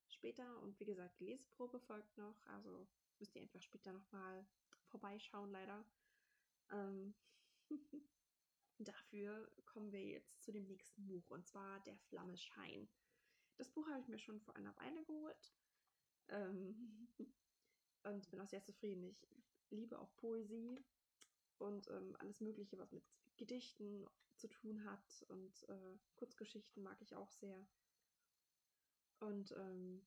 später. 0.09 0.61
Und 0.63 0.79
wie 0.81 0.85
gesagt, 0.85 1.21
die 1.21 1.27
Leseprobe 1.27 1.79
folgt 1.81 2.17
noch. 2.19 2.45
Also 2.47 2.89
müsst 3.19 3.35
ihr 3.37 3.43
einfach 3.43 3.63
später 3.63 3.93
nochmal 3.93 4.47
vorbeischauen, 4.89 5.51
leider. 5.51 5.85
Ähm 6.71 7.15
Dafür 8.79 9.51
kommen 9.65 9.91
wir 9.93 10.05
jetzt 10.05 10.43
zu 10.43 10.53
dem 10.53 10.67
nächsten 10.67 11.07
Buch 11.07 11.29
und 11.31 11.47
zwar 11.47 11.81
Der 11.81 11.97
Flamme 11.97 12.37
Schein. 12.37 12.89
Das 13.57 13.71
Buch 13.71 13.87
habe 13.89 14.01
ich 14.01 14.09
mir 14.09 14.19
schon 14.19 14.41
vor 14.41 14.55
einer 14.57 14.77
Weile 14.77 15.03
geholt 15.05 15.55
ähm, 16.29 17.09
und 18.05 18.31
bin 18.31 18.41
auch 18.41 18.49
sehr 18.49 18.63
zufrieden. 18.63 19.05
Ich 19.09 19.27
liebe 19.71 19.99
auch 19.99 20.15
Poesie 20.17 20.85
und 21.59 21.89
ähm, 21.89 22.17
alles 22.19 22.41
Mögliche, 22.41 22.79
was 22.79 22.93
mit 22.93 23.05
Gedichten 23.37 24.07
zu 24.37 24.49
tun 24.49 24.85
hat 24.85 25.25
und 25.29 25.69
äh, 25.69 25.99
Kurzgeschichten 26.17 26.83
mag 26.83 27.01
ich 27.01 27.15
auch 27.15 27.31
sehr. 27.31 27.67
Und 29.21 29.53
ähm, 29.53 30.07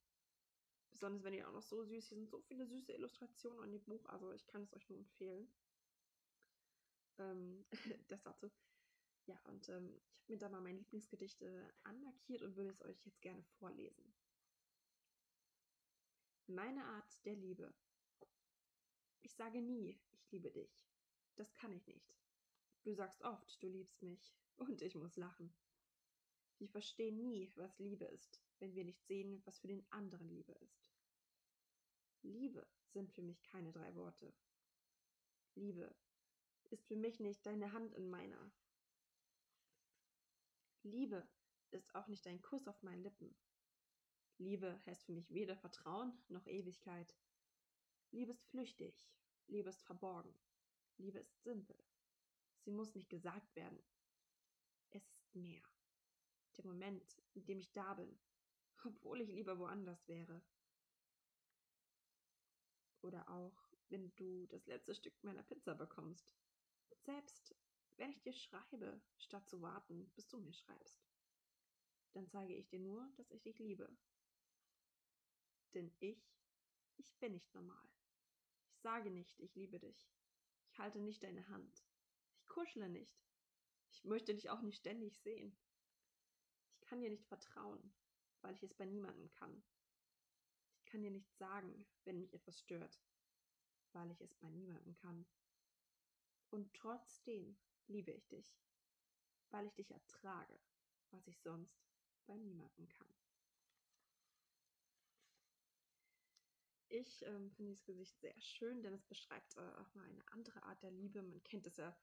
besonders 0.92 1.24
wenn 1.24 1.34
die 1.34 1.44
auch 1.44 1.52
noch 1.52 1.64
so 1.64 1.84
süß, 1.84 2.08
hier 2.08 2.18
sind 2.18 2.30
so 2.30 2.40
viele 2.42 2.68
süße 2.68 2.94
Illustrationen 2.94 3.60
an 3.62 3.72
dem 3.72 3.84
Buch, 3.84 4.06
also 4.06 4.32
ich 4.34 4.46
kann 4.46 4.64
es 4.64 4.74
euch 4.74 4.88
nur 4.90 5.00
empfehlen. 5.00 5.52
Ähm, 7.20 7.66
das 8.08 8.24
dazu. 8.24 8.52
Ja, 9.26 9.40
und 9.44 9.70
ähm, 9.70 10.02
ich 10.12 10.22
habe 10.22 10.34
mir 10.34 10.40
da 10.40 10.50
mal 10.50 10.62
meine 10.62 10.80
Lieblingsgedichte 10.80 11.72
anmarkiert 11.84 12.42
und 12.42 12.56
würde 12.56 12.72
es 12.72 12.82
euch 12.82 13.06
jetzt 13.06 13.22
gerne 13.22 13.44
vorlesen. 13.60 14.16
Meine 16.48 16.84
Art 16.84 17.26
der 17.26 17.36
Liebe. 17.36 17.72
Ich 19.22 19.36
sage 19.36 19.62
nie, 19.62 20.02
ich 20.14 20.32
liebe 20.32 20.50
dich. 20.50 20.84
Das 21.36 21.54
kann 21.54 21.72
ich 21.74 21.86
nicht. 21.86 22.16
Du 22.84 22.94
sagst 22.94 23.22
oft, 23.22 23.62
du 23.62 23.68
liebst 23.68 24.02
mich, 24.02 24.34
und 24.58 24.82
ich 24.82 24.96
muss 24.96 25.16
lachen. 25.16 25.54
Wir 26.58 26.70
verstehen 26.70 27.22
nie, 27.22 27.52
was 27.56 27.78
Liebe 27.80 28.06
ist, 28.06 28.42
wenn 28.58 28.74
wir 28.74 28.84
nicht 28.84 29.06
sehen, 29.06 29.42
was 29.46 29.60
für 29.60 29.68
den 29.68 29.86
anderen 29.92 30.28
Liebe 30.28 30.54
ist. 30.54 30.90
Liebe 32.22 32.68
sind 32.88 33.12
für 33.12 33.22
mich 33.22 33.44
keine 33.44 33.72
drei 33.72 33.94
Worte. 33.96 34.34
Liebe 35.56 35.96
ist 36.72 36.86
für 36.86 36.96
mich 36.96 37.20
nicht 37.20 37.46
deine 37.46 37.74
Hand 37.74 37.94
in 37.96 38.10
meiner. 38.10 38.52
Liebe 40.84 41.28
ist 41.72 41.94
auch 41.96 42.08
nicht 42.08 42.26
ein 42.28 42.42
Kuss 42.42 42.68
auf 42.68 42.82
meinen 42.84 43.04
Lippen. 43.04 43.36
Liebe 44.38 44.82
heißt 44.86 45.04
für 45.04 45.12
mich 45.12 45.34
weder 45.34 45.58
Vertrauen 45.58 46.14
noch 46.30 46.48
Ewigkeit. 46.48 47.16
Liebe 48.12 48.32
ist 48.32 48.46
flüchtig, 48.48 49.08
Liebe 49.48 49.70
ist 49.70 49.84
verborgen, 49.84 50.34
Liebe 50.98 51.20
ist 51.20 51.44
simpel. 51.44 51.78
Sie 52.62 52.72
muss 52.72 52.96
nicht 52.96 53.10
gesagt 53.10 53.56
werden. 53.56 53.82
Es 54.92 55.04
ist 55.10 55.36
mehr. 55.36 55.62
Der 56.58 56.66
Moment, 56.66 57.22
in 57.34 57.46
dem 57.46 57.60
ich 57.60 57.72
da 57.72 57.94
bin, 57.94 58.20
obwohl 58.84 59.22
ich 59.22 59.30
lieber 59.30 59.60
woanders 59.60 60.08
wäre. 60.08 60.42
Oder 63.02 63.30
auch, 63.30 63.70
wenn 63.90 64.14
du 64.16 64.46
das 64.48 64.66
letzte 64.68 64.94
Stück 64.94 65.24
meiner 65.24 65.44
Pizza 65.44 65.76
bekommst. 65.76 66.39
Selbst 66.98 67.56
wenn 68.00 68.12
ich 68.12 68.22
dir 68.22 68.34
schreibe, 68.34 69.02
statt 69.18 69.46
zu 69.50 69.62
warten, 69.62 70.10
bis 70.16 70.26
du 70.30 70.40
mir 70.40 70.54
schreibst. 70.54 71.06
Dann 72.14 72.30
zeige 72.30 72.56
ich 72.56 72.70
dir 72.70 72.80
nur, 72.80 73.06
dass 73.18 73.30
ich 73.30 73.42
dich 73.42 73.60
liebe. 73.60 73.94
Denn 75.74 75.94
ich, 76.00 76.34
ich 76.96 77.14
bin 77.20 77.34
nicht 77.34 77.54
normal. 77.54 77.90
Ich 78.72 78.80
sage 78.80 79.12
nicht, 79.12 79.38
ich 79.40 79.54
liebe 79.56 79.80
dich. 79.80 80.10
Ich 80.72 80.80
halte 80.80 81.00
nicht 81.00 81.24
deine 81.24 81.46
Hand. 81.50 81.86
Ich 82.38 82.48
kuschle 82.48 82.88
nicht. 82.88 83.22
Ich 83.92 84.06
möchte 84.06 84.34
dich 84.34 84.50
auch 84.50 84.62
nicht 84.62 84.78
ständig 84.78 85.20
sehen. 85.20 85.58
Ich 86.72 86.82
kann 86.88 87.02
dir 87.02 87.10
nicht 87.10 87.28
vertrauen, 87.28 87.94
weil 88.42 88.56
ich 88.56 88.64
es 88.64 88.74
bei 88.74 88.86
niemandem 88.86 89.30
kann. 89.32 89.62
Ich 90.78 90.86
kann 90.86 91.02
dir 91.02 91.12
nicht 91.12 91.36
sagen, 91.36 91.86
wenn 92.06 92.18
mich 92.18 92.34
etwas 92.34 92.60
stört, 92.60 93.02
weil 93.92 94.10
ich 94.10 94.22
es 94.22 94.34
bei 94.36 94.50
niemandem 94.50 94.96
kann. 94.96 95.28
Und 96.52 96.74
trotzdem 96.74 97.58
liebe 97.88 98.12
ich 98.12 98.28
dich, 98.28 98.58
weil 99.50 99.68
ich 99.68 99.76
dich 99.76 99.92
ertrage, 99.92 100.60
was 101.12 101.28
ich 101.28 101.40
sonst 101.42 101.80
bei 102.26 102.38
niemandem 102.38 102.88
kann. 102.90 103.08
Ich 106.90 107.24
ähm, 107.24 107.52
finde 107.52 107.72
dieses 107.72 107.86
Gesicht 107.86 108.20
sehr 108.20 108.40
schön, 108.42 108.82
denn 108.82 108.94
es 108.94 109.06
beschreibt 109.06 109.56
äh, 109.58 109.60
auch 109.60 109.94
mal 109.94 110.10
eine 110.10 110.28
andere 110.32 110.64
Art 110.64 110.82
der 110.82 110.92
Liebe. 110.92 111.22
Man 111.22 111.44
kennt 111.44 111.68
es 111.68 111.78
ja 111.78 111.96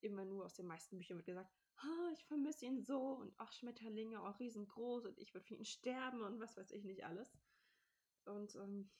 immer 0.00 0.26
nur 0.26 0.44
aus 0.44 0.54
den 0.54 0.66
meisten 0.66 0.98
Büchern, 0.98 1.16
wird 1.16 1.26
gesagt, 1.26 1.50
oh, 1.82 2.10
ich 2.12 2.24
vermisse 2.26 2.66
ihn 2.66 2.82
so 2.82 3.14
und 3.14 3.38
auch 3.40 3.50
Schmetterlinge, 3.52 4.22
auch 4.22 4.38
riesengroß 4.38 5.06
und 5.06 5.18
ich 5.18 5.32
würde 5.32 5.46
für 5.46 5.54
ihn 5.54 5.64
sterben 5.64 6.22
und 6.22 6.40
was 6.40 6.56
weiß 6.58 6.72
ich 6.72 6.84
nicht 6.84 7.04
alles. 7.04 7.38
Und 8.26 8.54
ähm, 8.56 8.90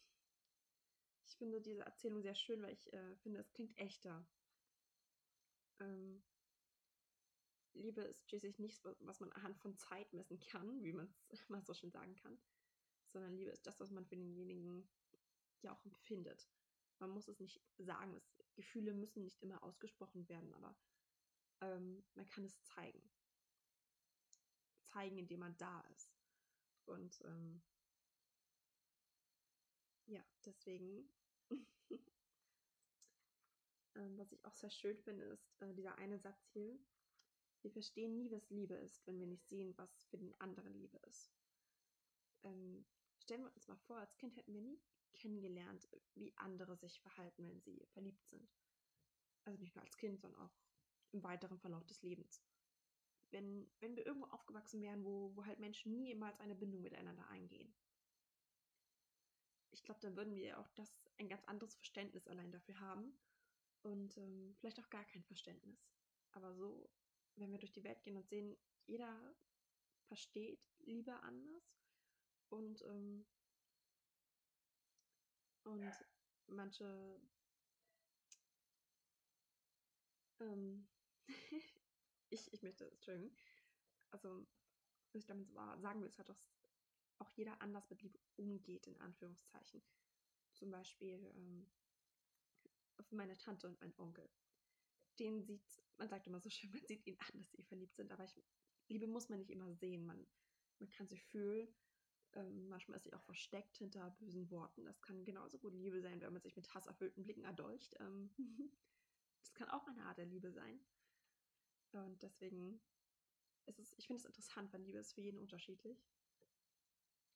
ich 1.27 1.37
finde 1.37 1.61
diese 1.61 1.83
Erzählung 1.83 2.23
sehr 2.23 2.35
schön, 2.35 2.63
weil 2.63 2.73
ich 2.73 2.93
äh, 2.93 3.17
finde, 3.17 3.41
es 3.41 3.53
klingt 3.53 3.77
echter. 3.77 4.27
Ähm, 5.85 6.23
Liebe 7.75 8.03
ist 8.03 8.29
schließlich 8.29 8.59
nichts, 8.59 8.85
was 9.01 9.21
man 9.21 9.33
anhand 9.33 9.59
von 9.59 9.77
Zeit 9.77 10.13
messen 10.13 10.39
kann, 10.39 10.83
wie 10.85 10.93
man 10.93 11.13
es 11.29 11.49
mal 11.49 11.63
so 11.63 11.75
schön 11.75 11.91
sagen 11.91 12.15
kann, 12.15 12.39
sondern 13.09 13.35
Liebe 13.35 13.51
ist 13.51 13.67
das, 13.67 13.81
was 13.81 13.91
man 13.91 14.07
für 14.07 14.17
denjenigen 14.17 14.89
ja 15.63 15.73
auch 15.73 15.85
empfindet. 15.85 16.49
Man 17.01 17.11
muss 17.11 17.29
es 17.29 17.41
nicht 17.41 17.61
sagen, 17.79 18.15
es, 18.15 18.33
Gefühle 18.55 18.95
müssen 18.95 19.25
nicht 19.25 19.43
immer 19.43 19.63
ausgesprochen 19.63 20.29
werden, 20.29 20.55
aber 20.55 20.77
ähm, 21.61 22.05
man 22.15 22.27
kann 22.27 22.45
es 22.45 22.63
zeigen. 22.63 23.03
Zeigen, 24.85 25.19
indem 25.19 25.41
man 25.41 25.57
da 25.57 25.81
ist. 25.93 26.15
Und 26.85 27.21
ähm, 27.25 27.63
ja, 30.07 30.25
deswegen 30.45 31.11
Ähm, 33.97 34.19
was 34.19 34.33
ich 34.33 34.45
auch 34.45 34.55
sehr 34.55 34.71
schön 34.71 34.99
finde, 34.99 35.25
ist 35.25 35.61
äh, 35.63 35.73
dieser 35.75 35.97
eine 35.99 36.19
Satz 36.19 36.49
hier. 36.53 36.79
Wir 37.63 37.71
verstehen 37.71 38.15
nie, 38.17 38.31
was 38.31 38.51
Liebe 38.51 38.75
ist, 38.75 39.07
wenn 39.07 39.19
wir 39.19 39.27
nicht 39.27 39.49
sehen, 39.49 39.73
was 39.79 40.05
für 40.05 40.19
den 40.19 40.39
anderen 40.41 40.75
Liebe 40.75 40.99
ist. 41.09 41.33
Ähm, 42.43 42.85
stellen 43.19 43.43
wir 43.43 43.55
uns 43.55 43.69
mal 43.69 43.79
vor, 43.79 43.99
als 43.99 44.17
Kind 44.17 44.37
hätten 44.37 44.53
wir 44.53 44.61
nie 44.61 44.79
kennengelernt, 45.15 45.89
wie 46.15 46.37
andere 46.37 46.77
sich 46.77 47.01
verhalten, 47.01 47.49
wenn 47.49 47.61
sie 47.61 47.87
verliebt 47.93 48.27
sind. 48.27 48.51
Also 49.45 49.61
nicht 49.61 49.75
nur 49.75 49.85
als 49.85 49.97
Kind, 49.97 50.21
sondern 50.21 50.41
auch 50.43 50.55
im 51.13 51.23
weiteren 51.23 51.59
Verlauf 51.59 51.87
des 51.87 52.03
Lebens. 52.03 52.43
Wenn, 53.31 53.71
wenn 53.81 53.97
wir 53.97 54.05
irgendwo 54.05 54.27
aufgewachsen 54.29 54.83
wären, 54.83 55.05
wo, 55.05 55.35
wo 55.35 55.45
halt 55.45 55.59
Menschen 55.59 55.97
niemals 55.97 56.39
eine 56.41 56.55
Bindung 56.55 56.83
miteinander 56.83 57.27
eingehen. 57.29 57.75
Ich 59.71 59.83
glaube, 59.83 60.01
dann 60.01 60.17
würden 60.17 60.37
wir 60.37 60.59
auch 60.59 60.69
das 60.71 60.93
ein 61.17 61.29
ganz 61.29 61.45
anderes 61.45 61.75
Verständnis 61.75 62.29
allein 62.29 62.53
dafür 62.53 62.79
haben 62.81 63.17
und 63.85 64.17
ähm, 64.17 64.55
vielleicht 64.59 64.81
auch 64.81 64.91
gar 64.91 65.05
kein 65.05 65.23
Verständnis. 65.25 65.79
Aber 66.33 66.53
so, 66.55 66.91
wenn 67.37 67.53
wir 67.53 67.59
durch 67.59 67.73
die 67.73 67.85
Welt 67.85 68.03
gehen 68.03 68.17
und 68.17 68.29
sehen, 68.29 68.57
jeder 68.87 69.35
versteht 70.07 70.61
Liebe 70.81 71.15
anders 71.23 71.79
und, 72.49 72.83
ähm, 72.83 73.27
und 75.65 75.93
manche 76.47 77.21
ähm, 80.41 80.87
ich, 82.31 82.53
ich 82.53 82.63
möchte, 82.63 82.91
Entschuldigung, 82.91 83.35
also 84.11 84.47
was 85.13 85.21
ich 85.21 85.27
damit 85.27 85.49
sagen 85.53 86.01
will, 86.01 86.09
ist 86.09 86.19
halt, 86.19 86.29
dass 86.29 86.51
auch 87.19 87.31
jeder 87.31 87.61
anders 87.63 87.89
mit 87.91 88.03
Liebe 88.03 88.19
umgeht, 88.37 88.87
in 88.87 89.01
Anführungszeichen. 89.01 89.83
Zum 90.55 90.71
Beispiel, 90.71 91.33
ähm, 91.37 91.67
meine 93.11 93.37
Tante 93.37 93.67
und 93.67 93.81
meinen 93.81 93.99
Onkel. 93.99 94.29
Den 95.19 95.43
sieht, 95.43 95.83
man 95.97 96.09
sagt 96.09 96.27
immer 96.27 96.41
so 96.41 96.51
schön, 96.51 96.71
man 96.71 96.85
sieht 96.87 97.07
ihn 97.07 97.19
an, 97.19 97.39
dass 97.39 97.53
sie 97.53 97.63
verliebt 97.63 97.95
sind, 97.97 98.11
aber 98.11 98.25
ich, 98.25 98.35
Liebe 98.89 99.07
muss 99.07 99.29
man 99.29 99.39
nicht 99.39 99.51
immer 99.51 99.73
sehen. 99.75 100.05
Man, 100.05 100.27
man 100.79 100.91
kann 100.91 101.07
sie 101.07 101.19
fühlen. 101.19 101.69
Ähm, 102.33 102.69
manchmal 102.69 102.97
ist 102.97 103.05
sie 103.05 103.15
auch 103.15 103.23
versteckt 103.23 103.77
hinter 103.77 104.11
bösen 104.11 104.51
Worten. 104.51 104.85
Das 104.85 105.01
kann 105.01 105.25
genauso 105.25 105.59
gut 105.59 105.73
Liebe 105.73 106.01
sein, 106.01 106.21
wenn 106.21 106.33
man 106.33 106.43
sich 106.43 106.57
mit 106.57 106.73
hasserfüllten 106.75 107.23
Blicken 107.23 107.45
erdolcht. 107.45 107.95
Ähm, 108.01 108.31
das 109.41 109.55
kann 109.55 109.71
auch 109.71 109.87
eine 109.87 110.05
Art 110.05 110.19
der 110.19 110.27
Liebe 110.27 110.51
sein. 110.51 110.81
Und 111.93 112.23
deswegen 112.23 112.81
ist 113.67 113.79
es, 113.79 113.95
ich 113.99 114.07
finde 114.07 114.21
es 114.21 114.27
interessant, 114.27 114.73
weil 114.73 114.83
Liebe 114.83 114.99
ist 114.99 115.13
für 115.13 115.21
jeden 115.21 115.39
unterschiedlich. 115.39 116.05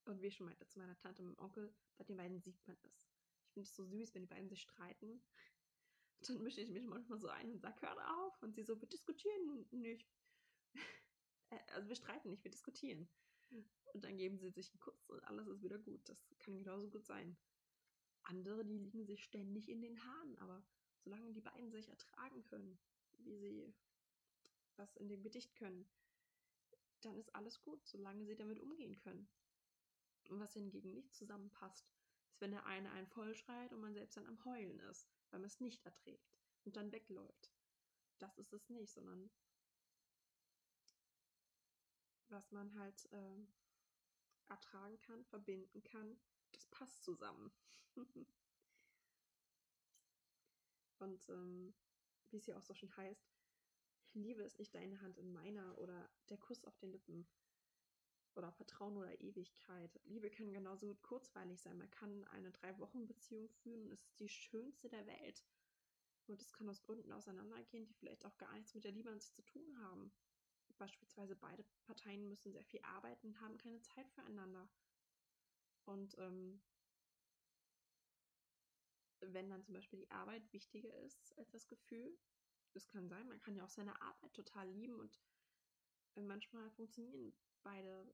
Und 0.05 0.21
wie 0.21 0.27
ich 0.27 0.37
schon 0.37 0.47
meinte, 0.47 0.67
zu 0.67 0.79
meiner 0.79 0.97
Tante 0.97 1.23
und 1.23 1.29
meinem 1.29 1.45
Onkel, 1.45 1.73
bei 1.97 2.05
den 2.05 2.17
beiden 2.17 2.41
sieht 2.41 2.67
man 2.67 2.77
es. 2.83 3.08
Finde 3.59 3.71
es 3.71 3.75
so 3.75 3.85
süß, 3.85 4.15
wenn 4.15 4.23
die 4.23 4.29
beiden 4.29 4.49
sich 4.49 4.62
streiten. 4.62 5.21
Dann 6.29 6.43
mische 6.45 6.61
ich 6.61 6.71
mich 6.71 6.87
manchmal 6.87 7.19
so 7.19 7.27
ein 7.27 7.50
und 7.50 7.61
sage, 7.61 7.83
hör 7.83 8.21
auf. 8.21 8.41
Und 8.41 8.55
sie 8.55 8.62
so, 8.62 8.81
wir 8.81 8.88
diskutieren 8.88 9.67
nicht. 9.71 10.07
Äh, 11.50 11.59
also 11.73 11.88
wir 11.88 11.97
streiten 11.97 12.29
nicht, 12.29 12.45
wir 12.45 12.50
diskutieren. 12.50 13.09
Und 13.95 14.05
dann 14.05 14.19
geben 14.19 14.37
sie 14.37 14.50
sich 14.50 14.71
einen 14.71 14.81
Kuss 14.81 15.09
und 15.09 15.25
alles 15.25 15.49
ist 15.49 15.62
wieder 15.62 15.79
gut. 15.79 16.07
Das 16.07 16.19
kann 16.41 16.59
genauso 16.59 16.91
gut 16.91 17.07
sein. 17.07 17.38
Andere, 18.25 18.67
die 18.67 18.77
liegen 18.77 19.07
sich 19.07 19.25
ständig 19.25 19.71
in 19.71 19.81
den 19.81 20.05
Haaren, 20.05 20.37
aber 20.41 20.62
solange 20.99 21.33
die 21.33 21.41
beiden 21.41 21.71
sich 21.71 21.88
ertragen 21.88 22.43
können, 22.43 22.79
wie 23.17 23.38
sie 23.38 23.75
das 24.77 24.95
in 24.97 25.09
dem 25.09 25.23
Gedicht 25.23 25.55
können, 25.55 25.88
dann 27.00 27.17
ist 27.17 27.35
alles 27.35 27.62
gut, 27.62 27.83
solange 27.87 28.27
sie 28.27 28.37
damit 28.37 28.61
umgehen 28.61 28.97
können. 28.97 29.27
Was 30.29 30.53
hingegen 30.53 30.93
nicht 30.93 31.15
zusammenpasst, 31.15 31.98
ist, 32.38 32.40
wenn 32.40 32.52
der 32.52 32.66
eine 32.66 32.90
einen 32.92 33.09
vollschreit 33.09 33.73
und 33.73 33.80
man 33.80 33.95
selbst 33.95 34.16
dann 34.16 34.26
am 34.26 34.45
Heulen 34.45 34.78
ist, 34.80 35.09
weil 35.30 35.40
man 35.40 35.49
es 35.49 35.61
nicht 35.61 35.85
erträgt 35.85 36.30
und 36.64 36.76
dann 36.76 36.92
wegläuft. 36.92 37.50
Das 38.18 38.38
ist 38.38 38.52
es 38.52 38.68
nicht, 38.68 38.92
sondern 38.92 39.30
was 42.28 42.50
man 42.52 42.75
halt 42.78 43.11
äh, 43.12 43.38
ertragen 44.49 45.00
kann, 45.00 45.25
verbinden 45.25 45.83
kann, 45.83 46.18
das 46.52 46.66
passt 46.66 47.02
zusammen. 47.02 47.52
und 50.99 51.28
ähm, 51.28 51.75
wie 52.30 52.37
es 52.37 52.45
hier 52.45 52.59
auch 52.59 52.62
so 52.62 52.75
schön 52.75 52.95
heißt, 52.97 53.26
Liebe 54.14 54.42
ist 54.42 54.59
nicht 54.59 54.75
deine 54.75 55.00
Hand 55.00 55.18
in 55.18 55.33
meiner 55.33 55.76
oder 55.78 56.09
der 56.28 56.38
Kuss 56.38 56.64
auf 56.64 56.76
den 56.78 56.92
Lippen 56.92 57.26
oder 58.35 58.52
Vertrauen 58.52 58.97
oder 58.97 59.20
Ewigkeit. 59.20 60.00
Liebe 60.04 60.30
kann 60.30 60.52
genauso 60.52 60.94
kurzweilig 61.02 61.61
sein. 61.61 61.78
Man 61.78 61.90
kann 61.90 62.25
eine 62.28 62.50
Drei-Wochen-Beziehung 62.52 63.49
führen 63.49 63.82
und 63.82 63.92
es 63.92 64.04
ist 64.04 64.20
die 64.20 64.28
schönste 64.28 64.88
der 64.88 65.06
Welt. 65.06 65.44
Und 66.26 66.42
es 66.42 66.52
kann 66.52 66.68
aus 66.68 66.82
Gründen 66.82 67.12
auseinandergehen, 67.12 67.87
die 67.87 67.94
vielleicht 67.94 68.25
auch 68.26 68.37
gar 68.37 68.52
nichts 68.54 68.75
mit 68.75 68.85
der 68.85 68.92
Liebe 68.92 69.11
an 69.11 69.20
sich 69.20 69.32
zu 69.32 69.42
tun 69.42 69.78
haben. 69.80 70.12
Beispielsweise 70.76 71.35
beide 71.35 71.64
Parteien 71.85 72.28
müssen 72.28 72.52
sehr 72.52 72.64
viel 72.64 72.80
arbeiten 72.82 73.28
und 73.28 73.40
haben 73.40 73.56
keine 73.58 73.80
Zeit 73.80 74.08
füreinander. 74.11 74.68
Und 75.87 76.16
ähm, 76.18 76.61
wenn 79.20 79.49
dann 79.49 79.62
zum 79.62 79.75
Beispiel 79.75 79.99
die 79.99 80.11
Arbeit 80.11 80.52
wichtiger 80.52 80.94
ist 81.00 81.37
als 81.38 81.50
das 81.50 81.66
Gefühl, 81.66 82.16
das 82.75 82.87
kann 82.87 83.08
sein, 83.08 83.26
man 83.28 83.40
kann 83.40 83.56
ja 83.56 83.64
auch 83.64 83.70
seine 83.70 84.00
Arbeit 84.00 84.35
total 84.35 84.68
lieben 84.68 85.00
und 85.00 85.18
äh, 86.16 86.20
manchmal 86.20 86.70
funktionieren 86.70 87.35
beide 87.62 88.07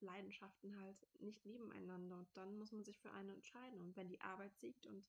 Leidenschaften 0.00 0.78
halt 0.78 1.06
nicht 1.20 1.44
nebeneinander 1.46 2.18
und 2.18 2.36
dann 2.36 2.58
muss 2.58 2.72
man 2.72 2.84
sich 2.84 2.98
für 2.98 3.12
eine 3.12 3.32
entscheiden. 3.32 3.80
Und 3.80 3.96
wenn 3.96 4.08
die 4.08 4.20
Arbeit 4.20 4.56
siegt 4.58 4.86
und 4.86 5.06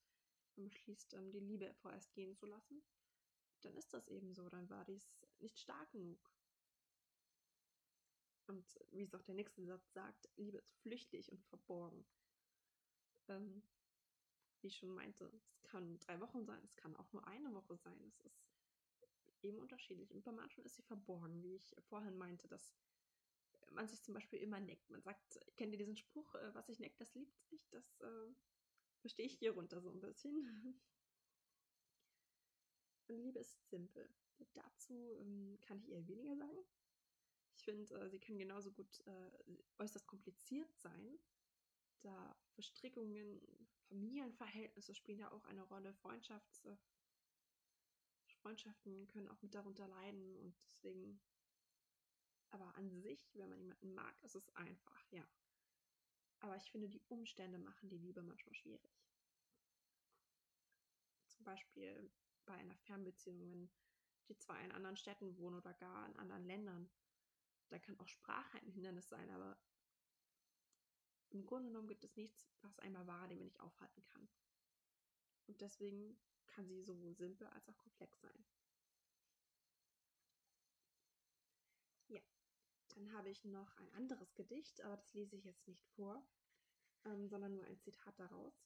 man 0.56 0.70
beschließt, 0.70 1.14
ähm, 1.14 1.32
die 1.32 1.40
Liebe 1.40 1.74
vorerst 1.76 2.14
gehen 2.14 2.36
zu 2.36 2.46
lassen, 2.46 2.82
dann 3.62 3.76
ist 3.76 3.94
das 3.94 4.08
eben 4.08 4.34
so. 4.34 4.50
Dann 4.50 4.70
war 4.70 4.86
dies 4.86 5.08
nicht 5.40 5.60
stark 5.60 5.92
genug. 5.92 6.32
Und 8.48 8.80
wie 8.92 9.04
es 9.04 9.14
auch 9.14 9.24
der 9.24 9.36
nächste 9.36 9.66
Satz 9.66 9.92
sagt, 9.92 10.30
Liebe 10.38 10.58
ist 10.58 10.74
flüchtig 10.78 11.32
und 11.32 11.44
verborgen. 11.46 12.06
Ähm, 13.28 13.62
wie 14.62 14.68
ich 14.68 14.78
schon 14.78 14.96
meinte, 14.96 15.26
es 15.26 15.62
kann 15.64 16.00
drei 16.00 16.20
Wochen 16.22 16.46
sein, 16.46 16.62
es 16.64 16.76
kann 16.78 16.96
auch 16.96 17.12
nur 17.12 17.28
eine 17.28 17.54
Woche 17.54 17.76
sein. 17.78 18.00
Es 18.02 18.22
ist 18.22 18.42
eben 19.44 19.60
unterschiedlich. 19.60 20.14
Und 20.14 20.24
bei 20.24 20.32
manchen 20.32 20.64
ist 20.64 20.76
sie 20.76 20.82
verborgen, 20.84 21.44
wie 21.44 21.56
ich 21.56 21.76
vorhin 21.90 22.18
meinte, 22.18 22.48
dass 22.48 22.74
man 23.72 23.88
sich 23.88 24.02
zum 24.04 24.14
Beispiel 24.14 24.40
immer 24.40 24.60
neckt. 24.60 24.90
Man 24.90 25.02
sagt, 25.02 25.40
kennt 25.56 25.72
ihr 25.72 25.78
diesen 25.78 25.96
Spruch, 25.96 26.36
äh, 26.36 26.54
was 26.54 26.68
sich 26.68 26.80
neckt, 26.80 27.00
das 27.00 27.14
liebt 27.16 27.40
sich? 27.46 27.68
Das 27.70 28.00
äh, 28.02 28.34
verstehe 29.00 29.26
ich 29.26 29.38
hier 29.38 29.52
runter 29.52 29.82
so 29.82 29.90
ein 29.90 30.00
bisschen. 30.00 30.82
Und 33.08 33.20
Liebe 33.20 33.40
ist 33.40 33.70
simpel. 33.70 34.10
Dazu 34.54 35.16
ähm, 35.20 35.58
kann 35.62 35.80
ich 35.80 35.90
eher 35.90 36.08
weniger 36.08 36.36
sagen. 36.36 36.58
Ich 37.56 37.64
finde, 37.64 37.94
äh, 37.96 38.10
sie 38.10 38.20
kann 38.20 38.38
genauso 38.38 38.72
gut 38.72 39.02
äh, 39.08 39.32
äußerst 39.80 40.06
kompliziert 40.06 40.72
sein, 40.78 41.18
da 42.02 42.36
Verstrickungen, 42.54 43.42
Familienverhältnisse 43.88 44.94
spielen 44.94 45.20
ja 45.20 45.32
auch 45.32 45.44
eine 45.46 45.64
Rolle, 45.64 45.94
Freundschafts, 45.94 46.66
äh, 46.66 46.76
Freundschaften 48.42 49.08
können 49.08 49.28
auch 49.30 49.42
mit 49.42 49.56
darunter 49.56 49.88
leiden 49.88 50.38
und 50.38 50.56
deswegen 50.70 51.20
aber 52.52 52.76
an 52.76 52.90
sich, 53.02 53.36
wenn 53.36 53.50
man 53.50 53.60
jemanden 53.60 53.94
mag, 53.94 54.16
ist 54.24 54.36
es 54.36 54.50
einfach, 54.56 55.12
ja. 55.12 55.28
Aber 56.40 56.56
ich 56.56 56.72
finde, 56.72 56.90
die 56.90 57.02
Umstände 57.10 57.58
machen 57.58 57.90
die 57.90 57.98
Liebe 57.98 58.22
manchmal 58.22 58.56
schwierig. 58.56 58.92
Zum 61.28 61.44
Beispiel 61.44 62.12
bei 62.46 62.54
einer 62.54 62.78
Fernbeziehung, 62.78 63.40
wenn 63.40 63.70
die 64.28 64.38
zwei 64.38 64.64
in 64.64 64.72
anderen 64.72 64.98
Städten 64.98 65.38
wohnen 65.38 65.58
oder 65.58 65.74
gar 65.74 66.08
in 66.08 66.16
anderen 66.18 66.46
Ländern. 66.46 66.90
Da 67.70 67.80
kann 67.80 68.00
auch 68.00 68.08
Sprache 68.08 68.58
ein 68.60 68.72
Hindernis 68.72 69.10
sein, 69.10 69.30
aber 69.32 69.60
im 71.30 71.46
Grunde 71.46 71.70
genommen 71.70 71.88
gibt 71.88 72.04
es 72.04 72.16
nichts, 72.16 72.50
was 72.62 72.80
einmal 72.80 73.06
war, 73.08 73.28
den 73.28 73.40
man 73.40 73.48
nicht 73.48 73.60
aufhalten 73.60 74.04
kann. 74.06 74.30
Und 75.48 75.60
deswegen 75.62 76.18
kann 76.48 76.68
sie 76.68 76.82
sowohl 76.82 77.14
simpel 77.16 77.48
als 77.48 77.68
auch 77.68 77.78
komplex 77.78 78.20
sein. 78.22 78.46
Dann 82.98 83.14
habe 83.14 83.30
ich 83.30 83.46
noch 83.46 83.78
ein 83.78 83.94
anderes 83.94 84.34
Gedicht, 84.34 84.82
aber 84.82 84.98
das 84.98 85.14
lese 85.14 85.36
ich 85.36 85.46
jetzt 85.46 85.68
nicht 85.68 85.86
vor, 85.90 86.28
ähm, 87.06 87.28
sondern 87.28 87.54
nur 87.54 87.64
ein 87.66 87.78
Zitat 87.78 88.20
daraus. 88.20 88.66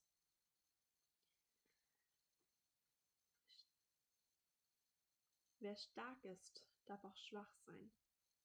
Wer 5.60 5.76
stark 5.76 6.24
ist, 6.24 6.66
darf 6.86 7.04
auch 7.04 7.18
schwach 7.18 7.54
sein, 7.66 7.92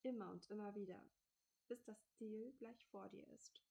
immer 0.01 0.29
und 0.29 0.49
immer 0.49 0.75
wieder, 0.75 1.01
bis 1.69 1.81
das 1.85 2.05
Ziel 2.17 2.51
gleich 2.57 2.85
vor 2.87 3.07
dir 3.07 3.25
ist. 3.29 3.63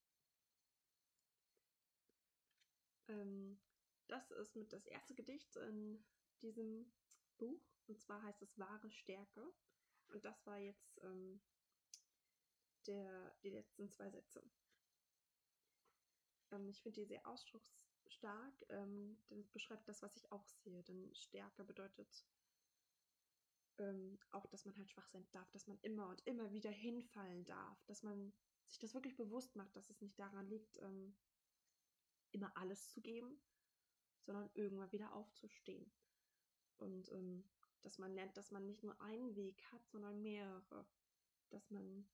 Ähm, 3.08 3.60
das 4.08 4.30
ist 4.30 4.56
mit 4.56 4.72
das 4.72 4.86
erste 4.86 5.14
Gedicht 5.14 5.54
in 5.56 6.02
diesem 6.40 6.90
Buch, 7.36 7.60
und 7.88 8.00
zwar 8.00 8.22
heißt 8.22 8.40
es 8.40 8.58
Wahre 8.58 8.90
Stärke. 8.90 9.52
Und 10.08 10.24
das 10.24 10.46
war 10.46 10.56
jetzt 10.56 10.98
ähm, 11.02 11.42
der, 12.86 13.34
die 13.42 13.50
letzten 13.50 13.90
zwei 13.90 14.10
Sätze. 14.10 14.42
Ähm, 16.50 16.68
ich 16.68 16.80
finde 16.80 17.00
die 17.00 17.06
sehr 17.06 17.26
ausdrucksstark, 17.26 18.64
ähm, 18.68 19.18
denn 19.30 19.40
es 19.40 19.50
beschreibt 19.50 19.88
das, 19.88 20.02
was 20.02 20.16
ich 20.16 20.30
auch 20.32 20.46
sehe. 20.46 20.82
Denn 20.84 21.14
Stärke 21.14 21.64
bedeutet 21.64 22.26
ähm, 23.78 24.18
auch, 24.30 24.46
dass 24.46 24.64
man 24.64 24.76
halt 24.76 24.90
schwach 24.90 25.08
sein 25.08 25.26
darf, 25.32 25.50
dass 25.50 25.66
man 25.66 25.78
immer 25.80 26.08
und 26.08 26.26
immer 26.26 26.52
wieder 26.52 26.70
hinfallen 26.70 27.44
darf, 27.44 27.84
dass 27.84 28.02
man 28.02 28.32
sich 28.66 28.78
das 28.78 28.94
wirklich 28.94 29.16
bewusst 29.16 29.54
macht, 29.56 29.74
dass 29.76 29.90
es 29.90 30.00
nicht 30.00 30.18
daran 30.18 30.48
liegt, 30.48 30.78
ähm, 30.78 31.16
immer 32.32 32.56
alles 32.56 32.88
zu 32.88 33.00
geben, 33.00 33.40
sondern 34.22 34.50
irgendwann 34.54 34.92
wieder 34.92 35.12
aufzustehen. 35.12 35.90
Und 36.78 37.10
ähm, 37.12 37.44
dass 37.82 37.98
man 37.98 38.12
lernt, 38.14 38.36
dass 38.36 38.50
man 38.50 38.66
nicht 38.66 38.82
nur 38.82 39.00
einen 39.00 39.36
Weg 39.36 39.62
hat, 39.70 39.86
sondern 39.88 40.20
mehrere. 40.20 40.86
Dass 41.50 41.70
man 41.70 42.08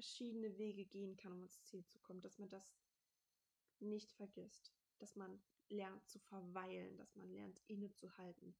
verschiedene 0.00 0.56
Wege 0.56 0.86
gehen 0.86 1.14
kann, 1.18 1.32
um 1.32 1.40
ans 1.40 1.62
Ziel 1.64 1.84
zu 1.84 1.98
kommen, 1.98 2.22
dass 2.22 2.38
man 2.38 2.48
das 2.48 2.74
nicht 3.80 4.10
vergisst, 4.12 4.72
dass 4.98 5.14
man 5.14 5.42
lernt 5.68 6.08
zu 6.08 6.18
verweilen, 6.18 6.96
dass 6.96 7.14
man 7.16 7.30
lernt 7.30 7.60
innezuhalten. 7.66 8.56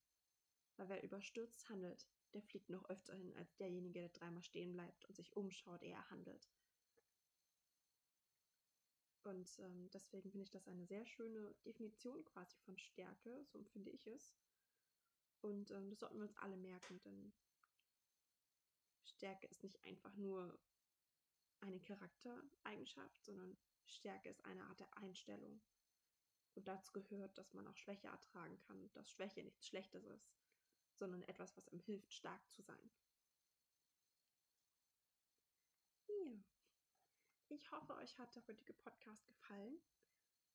Weil 0.76 0.90
wer 0.90 1.02
überstürzt 1.02 1.66
handelt, 1.70 2.06
der 2.34 2.42
fliegt 2.42 2.68
noch 2.68 2.84
öfter 2.90 3.14
hin 3.14 3.34
als 3.36 3.56
derjenige, 3.56 4.00
der 4.00 4.10
dreimal 4.10 4.42
stehen 4.42 4.74
bleibt 4.74 5.06
und 5.06 5.16
sich 5.16 5.34
umschaut, 5.34 5.82
ehe 5.82 5.94
er 5.94 6.10
handelt. 6.10 6.46
Und 9.22 9.58
ähm, 9.60 9.88
deswegen 9.92 10.30
finde 10.30 10.44
ich 10.44 10.50
das 10.50 10.68
eine 10.68 10.84
sehr 10.84 11.06
schöne 11.06 11.54
Definition 11.64 12.22
quasi 12.26 12.58
von 12.58 12.76
Stärke, 12.76 13.44
so 13.46 13.58
empfinde 13.58 13.90
ich 13.90 14.06
es. 14.06 14.34
Und 15.40 15.70
ähm, 15.70 15.88
das 15.88 16.00
sollten 16.00 16.16
wir 16.16 16.22
uns 16.22 16.36
alle 16.36 16.58
merken, 16.58 17.00
denn 17.00 17.32
Stärke 19.04 19.46
ist 19.46 19.62
nicht 19.62 19.82
einfach 19.84 20.14
nur 20.16 20.58
eine 21.62 21.80
Charaktereigenschaft, 21.80 23.24
sondern 23.24 23.56
Stärke 23.86 24.28
ist 24.28 24.44
eine 24.44 24.64
Art 24.64 24.80
der 24.80 24.96
Einstellung. 24.98 25.60
Und 26.54 26.66
dazu 26.66 26.92
gehört, 26.92 27.36
dass 27.38 27.52
man 27.54 27.66
auch 27.66 27.76
Schwäche 27.76 28.08
ertragen 28.08 28.58
kann, 28.60 28.90
dass 28.92 29.10
Schwäche 29.10 29.42
nichts 29.42 29.66
Schlechtes 29.66 30.04
ist, 30.04 30.30
sondern 30.94 31.22
etwas, 31.22 31.56
was 31.56 31.68
einem 31.68 31.80
hilft, 31.80 32.12
stark 32.12 32.50
zu 32.50 32.62
sein. 32.62 32.90
Ja. 36.08 36.44
Ich 37.48 37.70
hoffe, 37.70 37.94
euch 37.96 38.18
hat 38.18 38.34
der 38.34 38.46
heutige 38.46 38.74
Podcast 38.74 39.26
gefallen. 39.26 39.80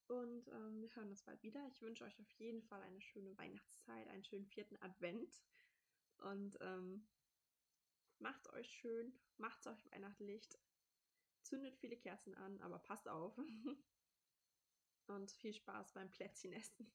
Und 0.07 0.47
ähm, 0.49 0.81
wir 0.81 0.95
hören 0.95 1.09
uns 1.09 1.23
bald 1.23 1.41
wieder. 1.41 1.65
Ich 1.67 1.81
wünsche 1.81 2.03
euch 2.03 2.19
auf 2.19 2.31
jeden 2.33 2.61
Fall 2.61 2.81
eine 2.83 3.01
schöne 3.01 3.35
Weihnachtszeit, 3.37 4.07
einen 4.09 4.23
schönen 4.23 4.45
vierten 4.45 4.79
Advent. 4.81 5.41
Und 6.17 6.57
ähm, 6.61 7.07
macht 8.19 8.47
euch 8.53 8.69
schön, 8.69 9.19
macht 9.37 9.65
euch 9.65 9.91
weihnachtlich, 9.91 10.47
zündet 11.45 11.77
viele 11.77 11.97
Kerzen 11.97 12.36
an, 12.36 12.60
aber 12.62 12.79
passt 12.79 13.08
auf. 13.08 13.38
Und 15.08 15.31
viel 15.31 15.53
Spaß 15.53 15.93
beim 15.93 16.10
Plätzchenessen. 16.10 16.91